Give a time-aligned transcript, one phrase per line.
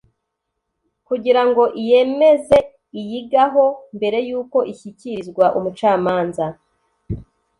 [1.07, 2.57] kugira ngo iyemeze
[2.99, 3.65] iyigaho
[3.97, 6.45] mbere y ‘uko ishyikirizwa umucamanza.